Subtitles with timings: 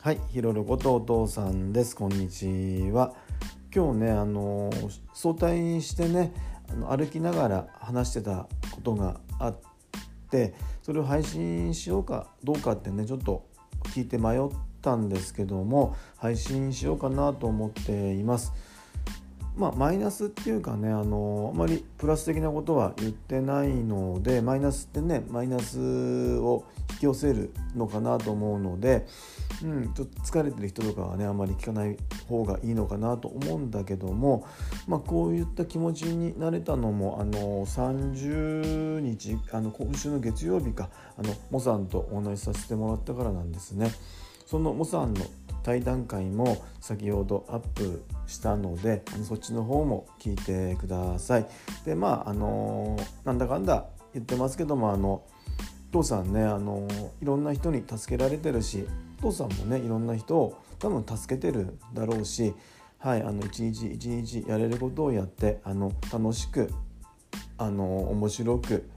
[0.00, 1.96] はい、ひろろことお父さんです。
[1.96, 3.14] こんにちは。
[3.74, 4.70] 今日ね、あの
[5.12, 6.32] 早退してね、
[6.70, 9.56] あの歩きながら話してたことがあっ
[10.30, 13.48] て、それを配信しようかどうかってね、ちょっと
[13.92, 14.40] 聞いて迷っ
[14.80, 18.52] たんですけども、配信しようかなと思っています。
[19.56, 29.04] まあ、マイナスっていうかねあのあまりプラス的なことは言ってないのでマイナスってねマイナスを引き寄せるのかなと思うので、
[29.64, 31.96] うん、ちょっと疲れてる人とかはねあんまり聞かない
[32.28, 34.46] 方がいいのかなと思うんだけども、
[34.86, 43.90] まあ、こういった気持ちになれたのもあの30日あの今週の月曜日かあのモさんとお話しさせてもらったからなんですね。
[44.46, 45.26] そのモさんの
[45.62, 51.46] 対談会も先ほどアップしたのでそっちの方も聞いてください。
[51.84, 53.84] でまああのなんだかんだ
[54.14, 55.22] 言ってますけどもあの
[55.92, 56.88] 父さんねあの
[57.20, 58.86] いろんな人に助けられてるし
[59.20, 62.54] 父さんもねいろんな人を多分助けてるだろうし、
[62.98, 66.70] はい、あの一日一日やれることをやってあの楽しく
[67.56, 68.88] あの面白く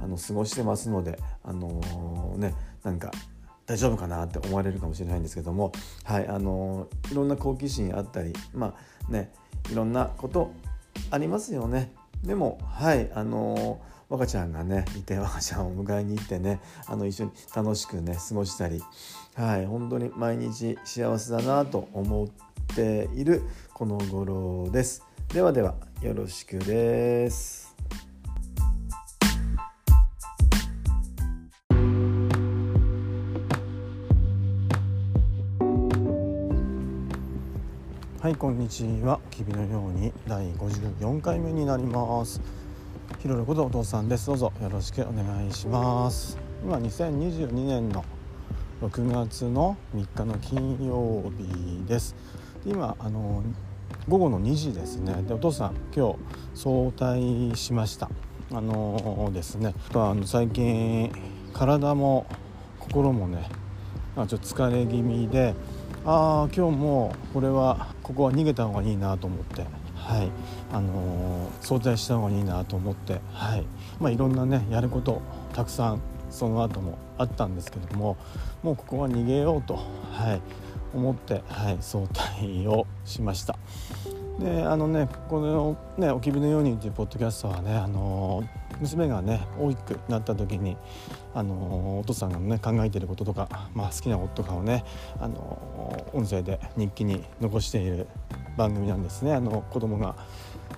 [0.00, 3.10] あの過ごしてますのであのねなんか
[3.66, 5.72] 大丈夫かなって思われるかもしれないんですけども、
[6.04, 8.74] はい、あのいろんな好奇心あったりま
[9.08, 9.32] あね
[9.70, 10.52] いろんなこと
[11.10, 11.92] ありますよね。
[12.22, 18.82] でもはいあの若ちゃんがねいて若ちゃんを迎えに行ってねあの一緒に楽しくね過ごしたり
[19.34, 22.28] はい本当に毎日幸せだなと思っ
[22.74, 23.42] ている
[23.74, 25.02] この頃です。
[25.32, 27.65] ではではよろしくです。
[38.26, 39.20] はいこんにちは。
[39.30, 42.40] きびのように第54回目になります。
[43.20, 44.26] ひろろことお父さんです。
[44.26, 46.36] どうぞよろしくお願いします。
[46.64, 48.04] 今2022年の
[48.82, 52.16] 6月の3日の金曜日です。
[52.66, 53.44] 今あの
[54.08, 55.22] 午後の2時ですね。
[55.22, 56.18] でお父さん今日
[56.52, 58.10] 早退しました。
[58.50, 59.72] あのですね。
[59.94, 61.12] あの最近
[61.52, 62.26] 体も
[62.80, 63.48] 心もね
[64.16, 65.54] ちょっと疲れ気味で
[66.08, 69.62] ああ今日もこれはここは逃げた方がいいなと思って。
[69.96, 70.30] はい。
[70.72, 73.20] あのー、早退した方がいいなと思って。
[73.32, 73.64] はい。
[73.98, 75.20] まあいろんなねやること
[75.52, 76.00] たくさん
[76.30, 78.16] その後もあったんですけども
[78.62, 79.74] もうここは逃げようと
[80.12, 80.40] はい。
[80.94, 81.78] 思ってはい。
[81.80, 83.58] 早退をしました。
[84.38, 90.76] であのねこのね「おきびのように」っていうポッドキャストはねあのー娘がね大きくなった時に
[91.34, 94.84] あのお父さんがね考えてることとか、まあ、好きなこととかをね
[95.20, 98.06] あの音声で日記に残している
[98.56, 100.16] 番組なんですねあの子供が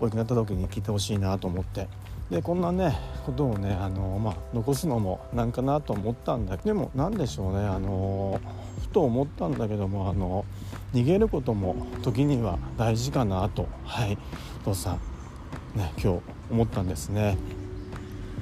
[0.00, 1.88] 大きくなった時に聞いてほしいなと思って
[2.31, 8.41] でこんなねことをねあの、まあ、残すのもなんかなと思ったんだけどでも何でしょうねあの
[8.82, 10.44] ふと思ったんだけどもあの
[10.92, 14.19] 逃げることも時には大事かなとはい
[14.62, 16.20] お父さんね今日
[16.50, 17.37] 思ったんですね。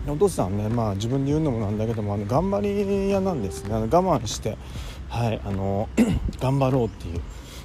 [0.09, 3.75] お父さんね、まあ、自分で言うのもなんだけどもあの頑張り屋なんですね。
[3.75, 4.57] あの我慢して、
[5.09, 5.89] はい、あの
[6.41, 7.21] 頑張ろうっていう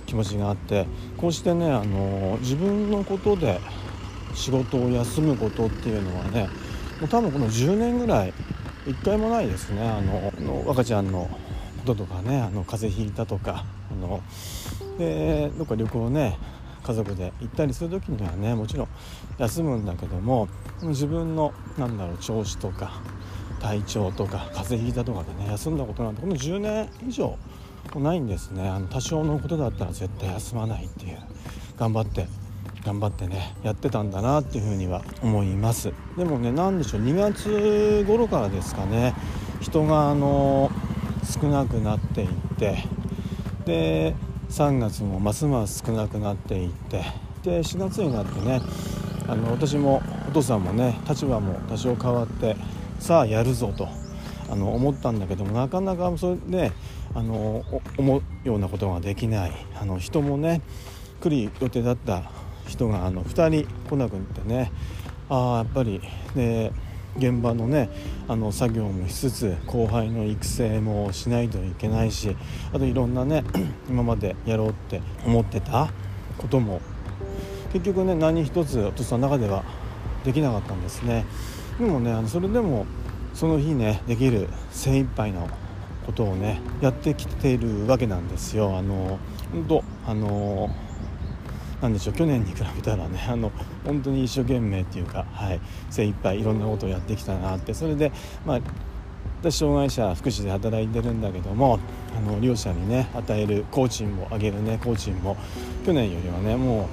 [0.05, 0.87] 気持ちがあって
[1.17, 3.59] こうしてねあの自分のことで
[4.33, 6.49] 仕事を休むことっていうのはね
[6.99, 8.33] もう多分この10年ぐらい
[8.87, 9.87] 一回もないですね。
[9.87, 11.29] あのの若ちゃんの
[11.79, 14.21] こととかねあの風邪ひいたとかあの
[14.97, 16.37] でどっか旅行ね
[16.83, 18.87] 家族で行ったりする時にはねもちろん
[19.37, 20.47] 休むんだけども
[20.81, 23.01] 自分のなんだろう調子とか
[23.59, 27.37] 体調とか風邪ひいたとかでね休んだことなんてこの10年以上
[27.95, 28.67] ないんですね。
[28.69, 31.17] あの多少のことだったら絶対休まないっていう
[31.77, 32.27] 頑張って
[32.85, 35.93] 頑張ってねやってたんだなっていうふうには思います。
[36.17, 39.13] でもね何でしょう2月頃からですかね
[39.59, 40.71] 人があの
[41.23, 42.83] 少なくなっていって
[43.65, 44.15] で
[44.51, 47.05] 3月もますます少なくなっていって
[47.41, 48.61] で4月になってね
[49.25, 52.57] あの私もお父さんもね立場も多少変わって
[52.99, 53.87] さあやるぞと
[54.49, 56.71] あの思ったんだけどもなかなかそれで
[57.15, 57.63] あの
[57.97, 59.51] 思うようなことができない。
[59.79, 60.61] あの人もね
[61.21, 62.23] 来る予定だった
[62.67, 64.71] 人があの2人来なくってね
[65.29, 66.01] ああやっぱり
[66.35, 66.73] で
[67.17, 67.89] 現場のね
[68.27, 72.35] あの作業もしつつ後輩の育成もしないといけないし
[72.73, 73.43] あといろんなね
[73.89, 75.89] 今までやろうって思ってた
[76.37, 76.81] ことも
[77.73, 79.63] 結局ね何一つお父さんの中では
[80.23, 81.25] できなかったんですね。
[81.79, 82.85] でもねあのそれでも
[83.33, 85.49] その日ねできる精一杯の
[86.05, 88.77] ことをねやってきているわけなんですよ。
[88.77, 89.19] あの
[89.51, 90.69] 本当あの
[91.81, 93.51] なんでしょう去年に比べたらね あの
[93.85, 97.73] 本当に一生懸命っていうか、はい、精一杯いろんなことをやってきたなって。
[97.73, 98.11] それで
[98.45, 98.59] まあ
[99.41, 101.79] 私障害者福祉で働いてるんだけども
[102.15, 105.35] あの両者にね与える工賃も上げるね工賃も
[105.83, 106.85] 去年よりはねもう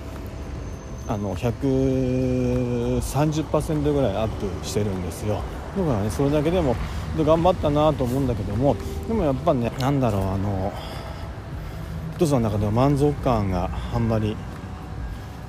[1.12, 5.42] あの130%ぐらいアップしてるんですよ。
[5.76, 6.74] だからねそれだけでも
[7.18, 8.74] 頑張ったなと思うんだけども
[9.06, 10.72] でもやっぱねなんだろうあの
[12.14, 14.36] お父さんの中では満足感があんまり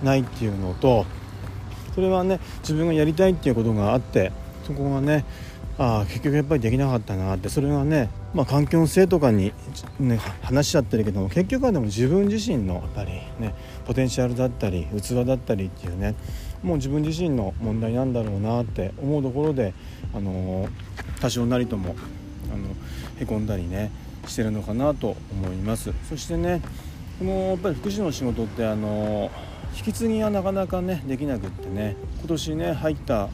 [0.03, 1.05] ないっていうのと
[1.95, 4.31] それはね自分がやりたいっていうことがあって
[4.65, 5.25] そこがね
[5.77, 9.53] ああ結局やっぱりできなかったなってそれがね、まあ、環境のせいとかに、
[9.97, 13.55] ね、話しちゃってるけども結局はでも自分自身のやっぱりね
[13.85, 16.15] ポテンシャルだったり器だったりっていうね
[16.63, 19.73] もう自分自身の問題なんだろうなって思うところで、
[20.13, 20.67] あの
[21.21, 21.95] 多少なりとも
[22.53, 22.67] あの
[23.17, 23.91] へこんだりね
[24.27, 25.93] してるのかなと思います。
[26.09, 26.61] そしてね
[27.19, 29.31] このやっぱり福祉の仕事ってあの
[29.77, 33.30] 引き継ぎがなかなかねできなくってね今年ね入った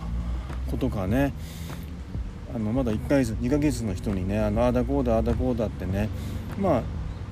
[0.69, 1.33] 子とかね
[2.53, 6.09] あのまだ1ヶ月2ヶ月の人にねあのあだこうだあだこうだってね
[6.59, 6.83] まあ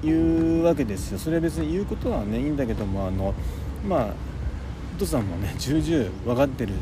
[0.04, 1.18] 言うわけですよ。
[1.18, 3.34] それは別に言うことはねいいんだけどもあの
[3.88, 4.14] まあ
[4.96, 6.74] お父さんもね重々分かってる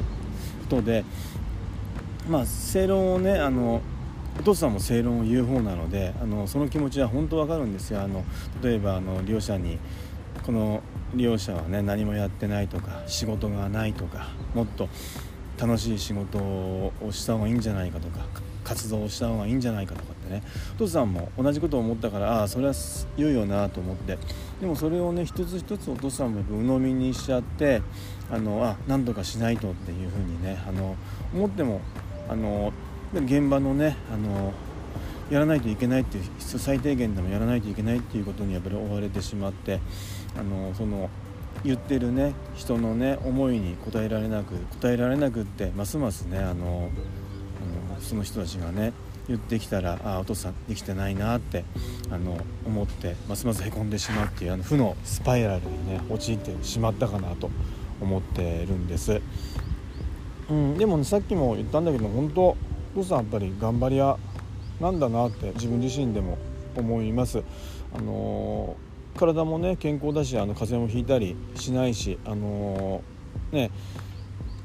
[0.65, 1.05] 人で
[2.27, 3.81] まあ正論をねあの
[4.39, 8.01] お父さんも正論を言う方なのであのその気持ちは本当わかるんですよ。
[8.01, 8.23] あの
[8.63, 9.77] 例えばあの利用者に
[10.43, 10.81] この
[11.13, 14.89] 利用者はね何もやってないとか仕事がないとかもっと
[15.59, 18.25] 楽しい仕事をした方がいいんじゃないかとか
[18.63, 20.43] 活動をした方がいいんじゃないかとかってね。
[20.75, 22.73] お父さんも同じことを思ったからああそれは
[23.17, 24.17] 言うよなと思って。
[24.59, 27.81] でもそれをね一つ一つお父さんも鵜呑みにしちゃって
[28.29, 30.95] あのあ何とかしないとっていうふうにねあの
[31.33, 31.81] 思っても
[32.29, 32.71] あの
[33.13, 34.53] 現場のねあの
[35.31, 39.79] やらないといけないっていう最低限でもやらないといけないっていうことにやっぱり追われてしまって
[40.37, 41.09] あのその
[41.63, 46.89] 言ってるね人のね思いに応えられなく応えられなくってますますねあの
[47.99, 48.93] その人たちがね
[49.27, 51.63] 言ってきたらあお父さんできてないなって
[52.09, 57.51] あの思ってますますへこんでしまうっていうあの負のスパイラルにね陥ってしまったかなと
[58.01, 59.21] 思ってるんです、
[60.49, 62.57] うん、でも、ね、さっきも言ったんだけど本当お
[62.95, 64.17] 父さんやっぱり頑張り屋
[64.79, 66.39] なんだなって自分自身でも
[66.75, 67.43] 思います。
[67.93, 73.71] あのー体もね健康だしあの風邪もひいたりしないしあのー、ね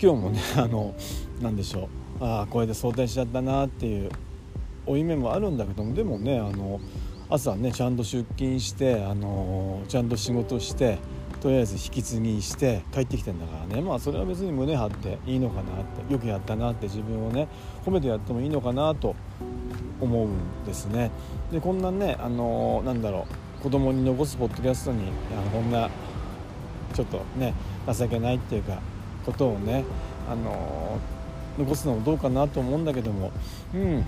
[0.01, 0.95] 今日もね あの
[1.41, 1.89] 何でしょ
[2.21, 4.11] うああこれで早退しちゃったなっていう
[4.87, 6.81] 負い目もあるんだけどもでもねあの
[7.29, 10.99] 朝ねちゃんと出勤してあのちゃんと仕事して
[11.41, 15.65] とりあえず引き継ぎして帰ってきてんだからねまあそれは別に胸張っていいのかなっ
[16.07, 17.49] てよくやったなって自分をね
[17.85, 19.15] 褒めてやってもいいのかなと
[20.01, 20.31] 思うん
[20.67, 21.11] ですね。
[21.51, 25.11] でこんなねあのなんだろう子供に残すポッドキャストに
[25.53, 25.91] こんな
[26.95, 27.53] ちょっとね
[27.93, 28.81] 情けないっていうか
[29.25, 29.85] ことをね
[30.31, 31.01] あの
[31.59, 33.33] 残すのもどうかなと思うんだけども
[33.75, 34.05] うん。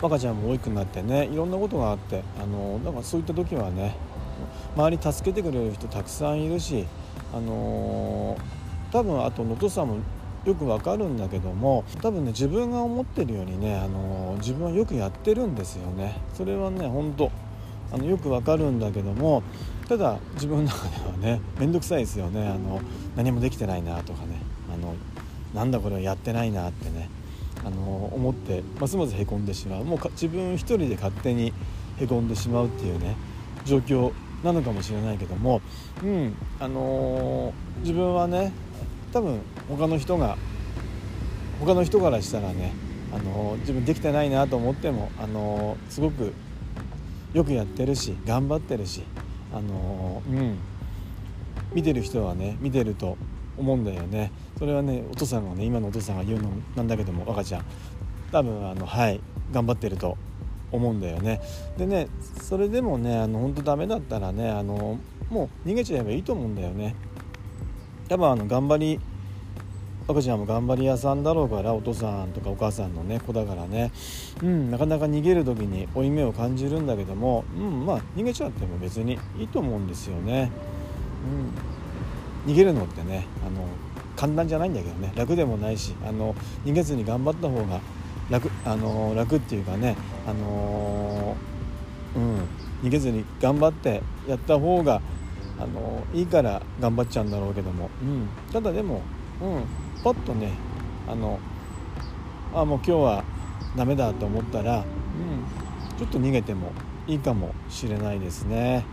[0.00, 3.94] 赤ちゃんも大きくなってねいろんなことがあってあのだかそういった時はね
[4.76, 6.86] 周り助けてくれる人たくさんいるし
[7.34, 8.38] あの
[8.90, 9.98] 多分あと能登さんも
[10.46, 16.18] よくわかるんだけども多分ね自分が思ってるよりね、あの自分はよくやってるんですよね。
[16.32, 17.30] それはね本当
[17.92, 19.42] あのよくわかるんだけども
[19.88, 22.48] ただ自分の中ではね面倒くさいですよね。
[22.48, 22.80] あの
[23.16, 24.40] 何もできてないなとかね。
[24.72, 24.94] あの
[25.54, 27.08] なんだこれはやってないなってね。
[27.64, 29.84] あの思ってますますへこんでしまう。
[29.84, 31.52] もう自分一人で勝手に
[31.98, 33.16] へこんでしまうっていうね
[33.64, 34.12] 状況
[34.42, 35.60] なのかもしれないけども、
[36.02, 38.52] うんあのー、自分はね
[39.12, 40.36] 多分他の人が
[41.64, 42.72] 他の人からしたらね、
[43.14, 46.34] あの、自分できてないなと思っても、あのー、すごく
[47.32, 49.02] よくやってるし頑張ってるし
[49.52, 50.58] あのうん。
[51.74, 53.16] 見てる人はね見てると
[53.56, 54.30] 思うんだよね。
[54.58, 57.64] それはねお父さんがね今のお父さんが言うのなんだけども赤ちゃん。
[58.30, 59.20] 多分あのはい
[59.52, 60.16] 頑張ってると
[60.70, 61.40] 思うんだよね。
[61.78, 62.08] でね
[62.40, 64.98] それでもねあの本当ダメだったらねあの
[65.30, 66.94] もう逃げちゃえばいいと思うんだよね。
[68.08, 69.00] 多分あの頑張り
[70.12, 73.92] 赤ちゃんも頑張り屋さんだろうからお父さんとかお母さんのね子だからね、
[74.42, 80.50] うん、なかなか逃げる時に負い目を感じるんだけども、うん、まあ逃げちゃっても別にいいと思うんですよね。
[82.46, 83.66] うん、逃げるのってねあの
[84.16, 85.12] 簡単じゃないんだけどね。
[85.16, 87.80] 楽でもないしあの逃げずに頑張った方が
[88.30, 91.36] 楽あの楽っていうかねあの
[92.16, 92.62] うん。
[92.82, 95.00] 逃げずに頑張ってやった方が
[95.58, 99.02] あのいいから頑張っちゃうんだろうけども、うん、ただでも、
[99.42, 99.64] うん、
[100.04, 100.52] パッとね
[101.08, 101.38] あの
[102.54, 103.24] あもう今日は
[103.76, 106.72] ダメだと思ったら、うん、ちょっと逃げても
[107.06, 108.84] いいかもしれないですね。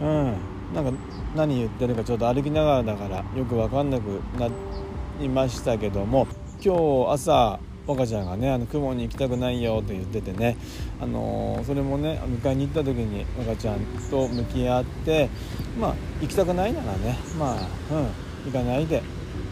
[0.00, 0.36] うん、
[0.74, 0.92] なんか
[1.34, 4.48] 何言ってるかちょっと歩きながらだからよく分かんなくな
[5.20, 6.26] りましたけども
[6.62, 10.56] 今日朝若ちゃんがねあの雲に行きたくないよと言っててね、
[11.00, 15.28] あのー、それもね迎えに行った時に若ちゃんと向き合って
[15.78, 19.02] まあ行きたくないならねまあうん行かないで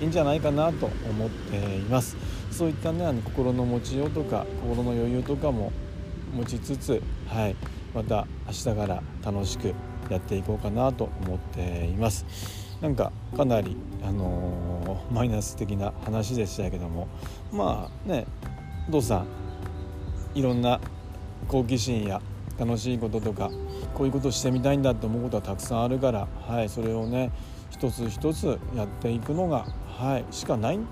[0.00, 2.16] いいんじゃないかなと思っています。
[2.50, 5.72] そういったねあの心の持ちようとか心の余裕とかも
[6.34, 7.56] 持ちつつ、はい、
[7.94, 9.74] また明日から楽しく
[10.10, 12.24] やっていこうかなと思っています。
[12.80, 17.08] なんかかなり、あのー、マイナス的な話でしたけども。
[17.52, 18.26] まあね
[18.88, 19.26] お父さん
[20.34, 20.80] いろんな
[21.46, 22.22] 好奇心や
[22.58, 23.50] 楽しいこととか
[23.94, 27.30] こういうことしてみたいんだと思うことはたくさんあるから、はい、それをね
[27.78, 30.86] 一つ一つやっていくのが、はい、しかないん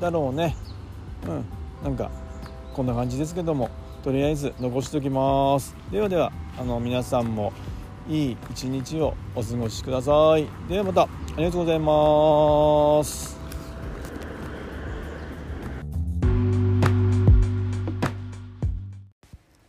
[0.00, 0.56] だろうね。
[1.24, 1.44] うん、
[1.84, 2.10] なんか
[2.74, 3.70] こんな感じですけども
[4.02, 5.76] とりあえず残しておきます。
[5.92, 7.52] ではではあの皆さんも
[8.08, 10.48] いい一日をお過ごしください。
[10.68, 13.38] ではまたありがとうございます。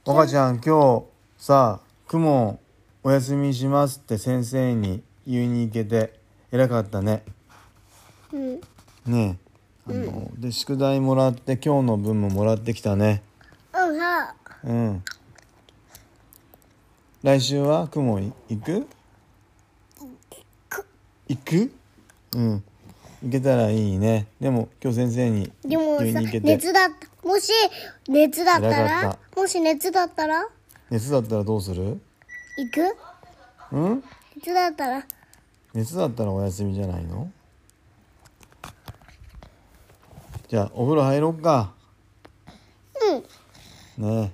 [0.03, 1.05] 若ちゃん今日
[1.37, 2.59] さ雲
[3.03, 6.18] お休みしますって先生に言いに行けて。
[6.51, 7.23] 偉かったね。
[8.33, 8.61] うん。
[9.05, 9.37] ね
[9.87, 9.91] え。
[9.91, 13.21] あの、うん、で宿題もらって今日の分ももらってきたね。
[14.63, 14.87] うん。
[14.87, 15.03] うん。
[17.21, 18.87] 来週は雲行く？
[21.27, 21.71] 行く？
[22.35, 22.63] うん。
[23.21, 24.27] 行けたらいいね。
[24.39, 26.05] でも今日先生にでもさ
[26.41, 26.89] 熱だ
[27.23, 27.51] もし
[28.07, 29.19] 熱だったら？
[29.35, 30.47] もし熱だったら？
[30.89, 31.99] 熱だったらどうする？
[32.57, 33.75] 行く？
[33.75, 34.03] うん？
[34.37, 35.05] 熱だったら？
[35.73, 37.31] 熱だったらお休みじゃないの？
[40.47, 41.73] じゃあお風呂入ろうか。
[43.97, 44.05] うん。
[44.05, 44.33] ね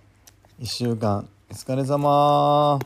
[0.59, 1.27] え1週間。
[1.51, 2.79] お疲れ様